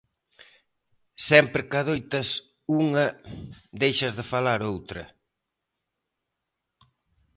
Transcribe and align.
Sempre 1.29 1.61
que 1.69 1.77
adoitas 1.79 2.29
unha 2.81 3.05
deixas 3.81 4.13
de 4.17 4.23
falar 4.31 4.59
outra. 4.71 5.03